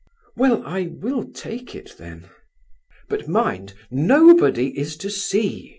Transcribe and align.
"Well, 0.35 0.63
I 0.65 0.87
will 0.99 1.25
take 1.25 1.75
it 1.75 1.93
then." 1.99 2.27
"But 3.07 3.27
mind, 3.27 3.75
nobody 3.91 4.69
is 4.75 4.97
to 4.97 5.11
see!" 5.11 5.69